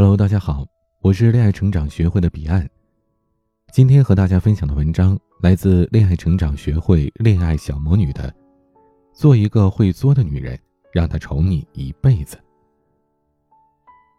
[0.00, 0.64] Hello，大家好，
[1.00, 2.70] 我是恋爱成长学会的彼岸。
[3.72, 8.30] 今天和大家分享的文章来自恋爱成长学会恋爱小魔女的
[9.12, 10.56] 《做一个会作的女人，
[10.92, 12.36] 让她宠你一辈子》。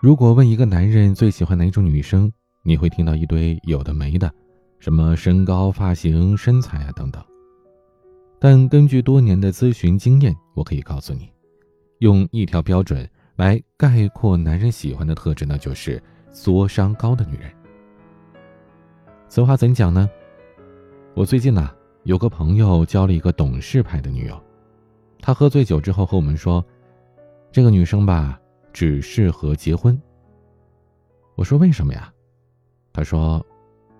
[0.00, 2.32] 如果问一个男人最喜欢哪种女生，
[2.62, 4.32] 你会听到一堆有的没的，
[4.78, 7.20] 什么身高、发型、身材啊等等。
[8.38, 11.28] 但根据多年的咨询经验，我可以告诉你，
[11.98, 16.02] 用一条标准来概括男人喜欢的特质，那就是
[16.32, 17.52] 作商高的女人。
[19.28, 20.08] 此话怎讲呢？
[21.14, 21.70] 我最近呐，
[22.04, 24.40] 有个朋友交了一个懂事派的女友，
[25.20, 26.64] 他喝醉酒之后和我们说，
[27.50, 28.38] 这个女生吧，
[28.72, 30.00] 只适合结婚。
[31.34, 32.12] 我说为什么呀？
[32.92, 33.44] 他说，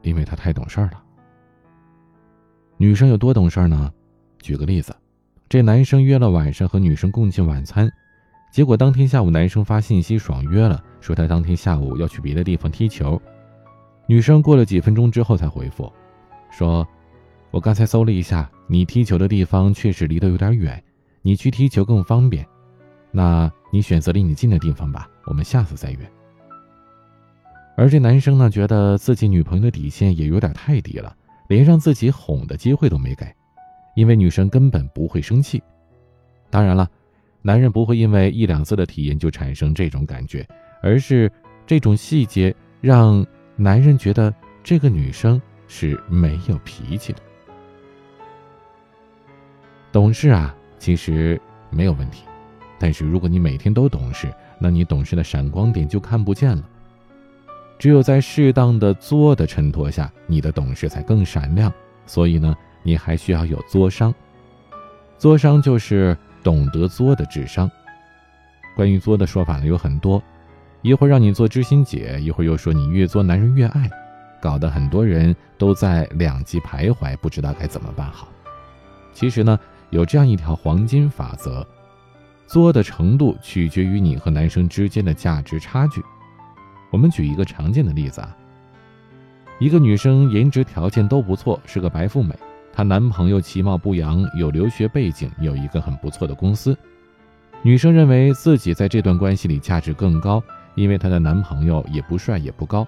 [0.02, 1.02] 因为她太懂事儿了。
[2.76, 3.92] 女生有多懂事儿呢？
[4.38, 4.94] 举个例子，
[5.48, 7.90] 这男生约了晚上和女生共进晚餐，
[8.54, 13.20] 结果当天下午男生发信息爽约了，说他当天下午要去别的地方踢球。
[14.06, 15.92] 女生过了几分钟之后才回复，
[16.52, 16.86] 说
[17.50, 20.80] ：“我刚才搜了一下，你踢球的地方确实离得有点远，
[21.20, 22.46] 你去踢球更方便。
[23.10, 26.12] 那你选择离你近的地方吧，我们下次再约。”
[27.76, 31.12] 而这男生呢，觉得自己女朋友的底线也有点太低了，
[31.48, 33.26] 连让自己哄的机会都没给。
[33.96, 35.60] 因为女生根本不会生气，
[36.50, 36.88] 当然了，
[37.46, 40.48] 男人不会因为一两次的体验就产生这种感觉，
[40.82, 41.30] 而是
[41.66, 47.18] 这种细节让男人觉得这个女生是没有脾气的。
[49.92, 52.24] 懂事啊，其实没有问题，
[52.78, 56.66] 但是如果你每天都懂事，那你懂事的闪光点就看不见了。
[57.78, 61.70] 只有在适当的作的衬托下，你的懂事才更闪亮。
[62.06, 62.56] 所以呢。
[62.86, 64.14] 你还需要有作商，
[65.16, 67.68] 作商就是懂得作的智商。
[68.76, 70.22] 关于作的说法呢有很多，
[70.82, 73.90] 一会儿让你做知心姐，一会儿又说你越作男人越爱，
[74.40, 78.28] 搞得很多人都在两极徘徊，不知道该怎么办好。
[79.12, 79.58] 其实呢，
[79.90, 81.66] 有这样一条黄金法则：
[82.46, 86.02] 作的程度取决于你和男生之间的价值差距。
[86.90, 88.36] 我们举一个常见的例子啊，
[89.58, 92.34] 一个女生颜值条件都不错，是个白富美。
[92.76, 96.76] 她男朋友其貌不扬，有留学背景，有一个很不错的公司。
[97.62, 100.42] 女生认为自己在这段关系里价值更高，
[100.74, 102.84] 因为她的男朋友也不帅也不高，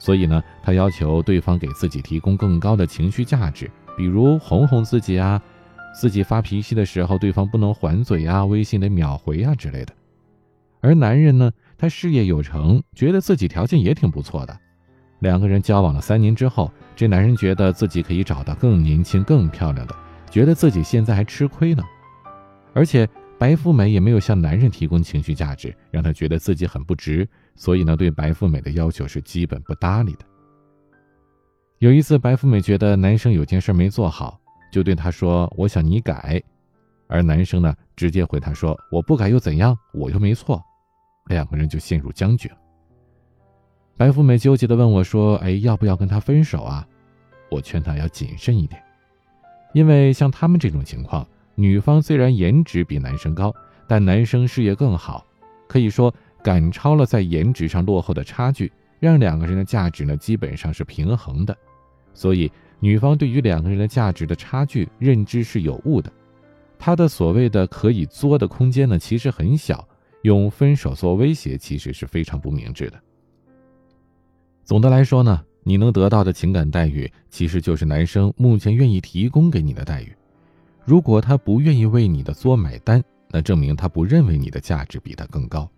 [0.00, 5.40] 所以呢，她要求对方给自己提供更高的情绪价值，比如哄哄自己啊，
[5.94, 9.94] 自己发脾气的时候对方不能还嘴啊，微信得秒回啊之类的。
[10.80, 14.58] 而男人呢，他事业有成，觉得自己条件也挺不错的。
[15.20, 19.94] 两个人交往了三年之后，这男人觉得自己可以找到更年轻、更漂亮的，
[20.30, 21.82] 觉得自己现在还吃亏呢。
[22.74, 23.08] 而且
[23.38, 30.24] 白富美也没有向男人提供情绪价值，让他觉得自己很不值，所以呢，对白富美的要求是基本不搭理的。
[31.78, 34.38] 有一次，白富美觉得男生有件事没做好，
[34.70, 36.42] 就对他说：“我想你改。”
[37.08, 39.76] 而男生呢，直接回他说：“我不改又怎样？
[39.92, 40.62] 我又没错。”
[41.26, 42.56] 两个人就陷入僵局了。
[44.00, 46.88] 白富美纠结地问我说：“哎，要不要跟他分手啊？”
[47.52, 48.82] 我劝她要谨慎一点，
[49.74, 53.54] 因为像他们这种情况，女方虽然颜值比男生高，
[53.86, 55.26] 但男生事业更好，
[55.68, 61.54] 可以说赶超了在颜值上落后的差距，让两个人的价值呢基本上是平衡的。
[62.14, 66.10] 所以，女方对于两个人的价值的差距认知是有误的，
[66.78, 69.86] 她的所谓的可以作的空间呢其实很小，
[70.22, 72.98] 用分手做威胁其实是非常不明智的。
[74.70, 80.14] 总的来说呢，你能得到的情感待遇，其实就是男生目前愿意提供给你的待遇。
[80.84, 85.68] 如果他不愿意为你的作买单，那证明他不认为你的价值比他更高。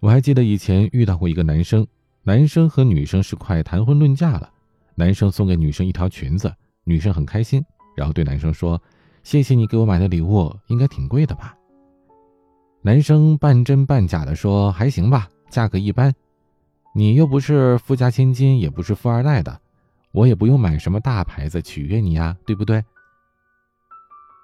[0.00, 1.86] 我还记得以前遇到过一个男生，
[2.24, 4.50] 男生和女生是快谈婚论嫁了，
[4.94, 7.64] 男生送给女生一条裙子，女生很开心，
[7.96, 8.78] 然后对男生说
[9.24, 11.56] ：“谢谢你给我买的礼物，应该挺贵的吧？”
[12.84, 16.12] 男生半真半假的说：“还行吧，价格一般。”
[16.96, 19.60] 你又不是富家千金，也不是富二代的，
[20.12, 22.82] 我也不用买什么大牌子取悦你呀，对不对？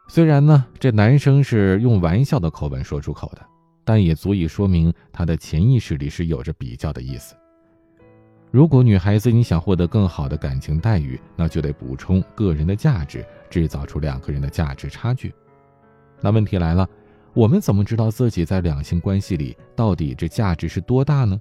[0.07, 3.41] 虽然呢，这男生是用玩笑的口吻说出口的，
[3.85, 7.35] 但也足以说明他的潜意识里是有着比较的意思。
[8.51, 15.35] 如果女孩子你想获得更好的感情待遇，那就得补充个人的价值，制造出两个人的价值差距。
[16.21, 16.87] 那问题来了，
[17.33, 21.41] 我们怎么知道自己在两性关系里到底这价值是多大呢？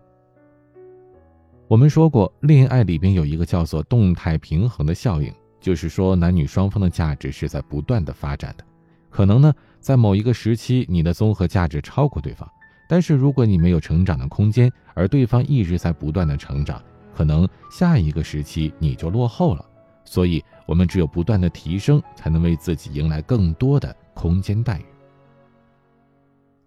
[1.71, 8.63] 我们说过，恋爱里边有一个叫做动态平衡的效应，就是说男女双方的价值是在不断的发展的。
[9.09, 12.45] 可能呢，在某一个时期，你的综合价值超过对方，
[12.89, 16.83] 但是如果你没有成长的空间，而对方一直在不断的成长，
[17.15, 19.65] 可能下一个时期你就落后了。
[20.03, 24.85] 所以，我们只有不断的提升，才能为自己迎来更多的空间待遇。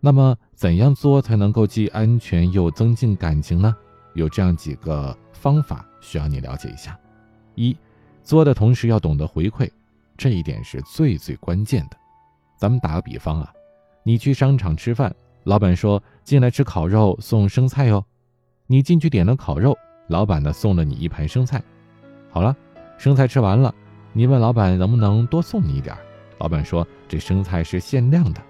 [0.00, 3.76] 那么，怎样做才能够既安全又增进感情呢？
[4.14, 6.98] 有这样几个方法需要你了解一下：
[7.54, 7.76] 一，
[8.22, 9.70] 作的同时要懂得回馈，
[10.16, 11.96] 这一点是最最关键的。
[12.56, 13.52] 咱们打个比方啊，
[14.02, 18.04] 你去商场吃饭，老板说进来吃烤肉送生菜哟，
[18.66, 19.76] 你进去点了烤肉，
[20.08, 21.62] 老板呢送了你一盘生菜。
[22.30, 22.56] 好了，
[22.96, 23.74] 生菜吃完了，
[24.12, 25.96] 你问老板能不能多送你一点，
[26.38, 28.40] 老板说这生菜是限量的。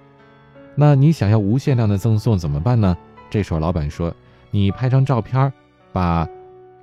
[0.76, 2.96] 那你想要无限量的赠送怎么办呢？
[3.30, 4.14] 这时候老板说
[4.54, 5.52] ：“你拍张照片，
[5.92, 6.24] 把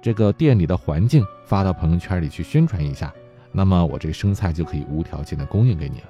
[0.02, 3.14] 这个店里的环境发到朋友圈里去宣传一下，
[3.50, 6.08] 那么我这生菜就可以无条件的供应给你了。”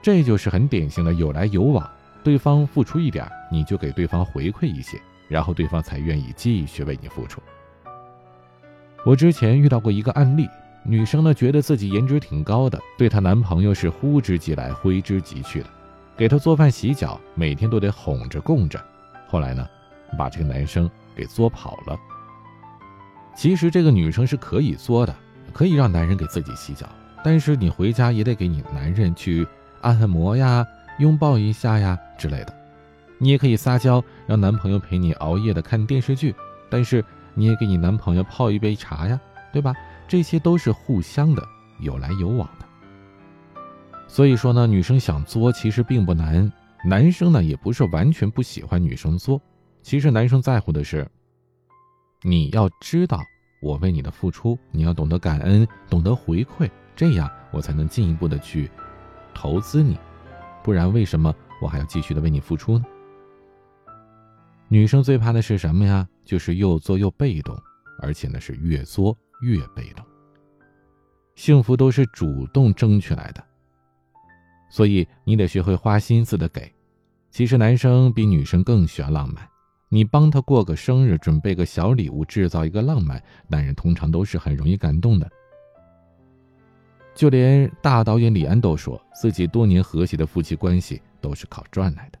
[0.00, 1.90] 这就是很典型的有来有往，
[2.22, 4.96] 对方付出一点，你就给对方回馈一些，
[5.26, 7.42] 然后对方才愿意继续为你付出。
[9.04, 10.48] 我之前遇到过一个案例，
[10.84, 15.66] 女生呢觉得自己颜值挺高的，对她男朋友是呼之即来挥之即去的。
[16.16, 18.80] 给他做饭洗脚，每天都得哄着供着。
[19.26, 19.66] 后来呢，
[20.18, 21.98] 把这个男生给作跑了。
[23.34, 25.14] 其实这个女生是可以作的，
[25.52, 26.86] 可以让男人给自己洗脚，
[27.24, 29.46] 但是你回家也得给你男人去
[29.80, 30.66] 按按摩呀、
[30.98, 32.54] 拥抱一下呀之类的。
[33.18, 36.34] 你也可以撒娇，让男朋友陪你熬夜的看电视剧，
[36.68, 37.04] 但是
[37.34, 39.18] 你也给你男朋友泡一杯茶呀，
[39.52, 39.74] 对吧？
[40.08, 41.42] 这些都是互相的，
[41.80, 42.66] 有来有往的。
[44.08, 46.52] 所以说呢，女生想作其实并不难，
[46.84, 49.40] 男生呢也不是完全不喜欢女生作。
[49.82, 51.06] 其实男生在乎的是，
[52.22, 53.20] 你要知道
[53.60, 58.70] 我为你的付出，你要懂得感恩，懂得回馈，这样我才能进一步的去
[59.34, 59.98] 投资你。
[60.62, 62.84] 不然为什么我还要继续的为你付出呢？
[64.68, 66.08] 女生最怕的是什么呀？
[66.24, 67.60] 就是又作又被动，
[68.00, 70.06] 而且呢是越作越被动。
[71.34, 73.44] 幸福都是主动争取来的。
[74.70, 76.72] 所以你得学会花心思的给。
[77.30, 79.46] 其实男生比女生更需要浪漫，
[79.94, 85.30] 你帮他过个生日，准备个小礼物，制造一个浪漫，男人通常都是很容易感动的。
[87.14, 92.18] 就连大导演李安都说自己多年和谐的夫妻关系都是靠赚来的。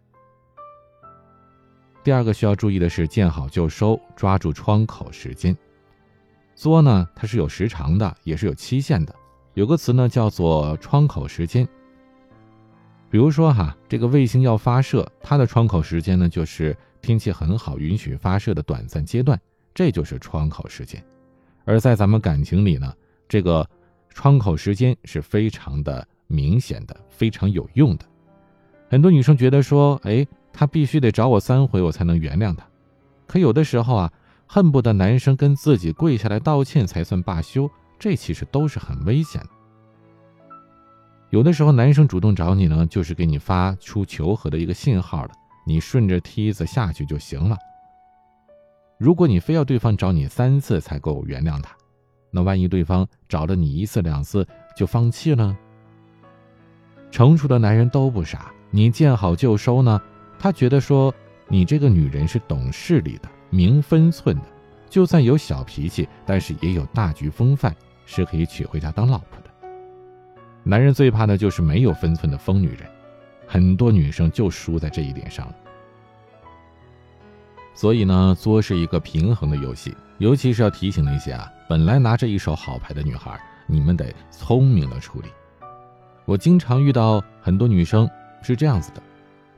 [2.04, 5.56] 第二个需要注意的是见好就收，抓住窗口时间。
[6.54, 9.14] 作呢，它是有时长的，也是有期限的。
[9.54, 11.66] 有个词呢叫做窗口时间。
[13.08, 19.38] 比如说哈，这个卫星要发射，它的窗口时间呢，就是天气很好，允许发射的短暂阶段，
[19.74, 21.04] 这就是窗口时间。
[21.64, 22.94] 而在咱们感情里呢，
[23.28, 23.68] 这个
[24.08, 28.04] 窗口时间是非常的明显的，非常有用的。
[28.88, 32.64] 很多女生觉得说，哎，他必须得找我三回，我才能原谅他。
[33.26, 34.12] 可有的时候啊，
[34.46, 39.48] 恨不得男生跟自己跪下来道歉才算罢休，这其实都是很危险的。
[41.30, 45.30] 有的时候，男生主动找你呢，就是给你发出求和的一个信号了。
[45.64, 47.56] 你顺着梯子下去就行了。
[48.98, 51.76] 如果你非要对方找你三次才够原谅他，
[52.30, 55.56] 那万一对方找了你一次两次就放弃了？
[57.10, 60.00] 成熟的男人都不傻，你见好就收呢。
[60.38, 61.14] 他觉得说
[61.48, 64.42] 你这个女人是懂事理的、明分寸的，
[64.88, 67.74] 就算有小脾气，但是也有大局风范，
[68.06, 69.50] 是可以娶回家当老婆的。
[70.64, 72.88] 男人最怕的就是没有分寸的疯女人，
[73.46, 75.54] 很多女生就输在这一点上了。
[77.74, 85.28] 所以呢，作是一个平衡的游戏，尤其是要提醒那些啊，本来拿着一手好牌的女孩，你们得聪明的处理。
[86.24, 88.08] 我经常遇到很多女生
[88.42, 89.02] 是这样子的，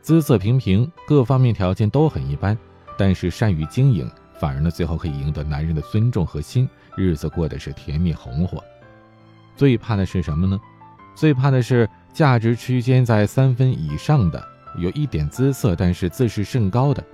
[0.00, 2.56] 姿色平平，各方面条件都很一般，
[2.96, 8.62] 但是善于经营，反而呢最后可以赢得男人的尊重和心，日子过得是甜蜜红火。
[9.56, 10.58] 最怕的是什么呢？
[11.14, 14.42] 最怕的是价值区间在三分以上的，
[14.78, 17.04] 有一点姿色，但是自视甚高的，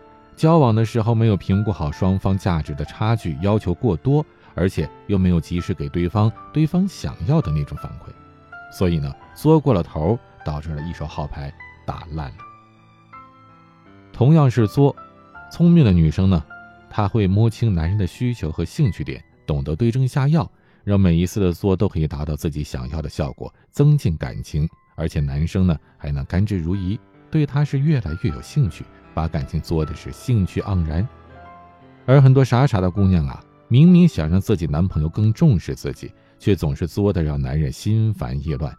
[0.40, 8.10] 交往的时候没有评估好双方价值的差距，要求过多，而且又没有及时给对方对方想要的那种反馈，
[8.74, 11.52] 所以呢，作过了头，导致了一手好牌
[11.86, 12.36] 打烂了。
[14.14, 14.96] 同样是作，
[15.52, 16.42] 聪明的女生呢，
[16.88, 20.50] 她会摸清男人的需求和兴趣点，懂得对症下药。
[20.84, 24.66] 让每一次的作都可以达到自己想要的效果，增进感情，
[24.96, 26.98] 而且男生呢还能甘之如饴，
[27.30, 31.06] 对她是越来越有兴趣，把感情做的是兴趣盎然。
[32.06, 38.74] 而很多傻傻的姑娘啊，明明想让自己男朋友更重视自己，却总是作的让男人心烦意乱，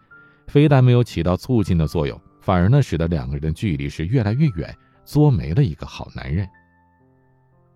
[0.47, 6.47] 非但没有起到促进的作用，反而呢使得两个人的距离是越来越远，作没了一个好男人。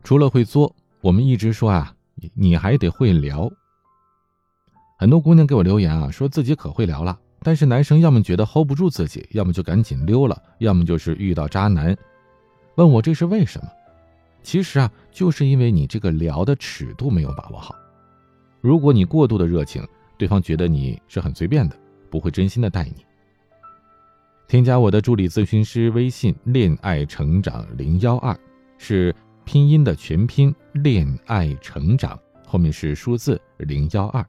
[0.03, 1.93] 除了会作，我们一直说啊，
[2.33, 3.49] 你还得会聊。
[4.97, 11.95] 很多姑娘给我留言啊，说自己可会聊了，但是男生要么觉得 hold 不住自己，要么就赶紧溜了，要么就是遇到渣男。
[12.75, 13.69] 问我这是为什么？
[14.43, 17.75] 其实啊，就是因为你这个聊的尺度没有把握好。
[18.61, 19.85] 如果你过度的热情，
[20.17, 21.75] 对方觉得你是很随便的，
[22.09, 23.05] 不会真心的待你。
[24.47, 28.37] 添加我的助理咨询师微信“恋爱成长零幺二”，
[28.77, 34.23] 是拼音的全拼“恋爱成长”，后面是数字零幺二。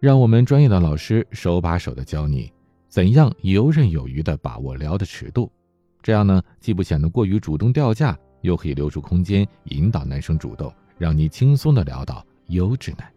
[0.00, 2.50] 让我们专业的老师手把手的教你，
[2.88, 5.52] 怎样游刃有余的把握聊的尺度，
[6.02, 13.12] 这样呢，既不显得过于主动掉价，又可以留出空间引导男生主动，让你轻松的聊到优质男。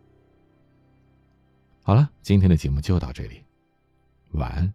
[1.83, 3.41] 好了，今天的节目就到这里，
[4.31, 4.73] 晚安。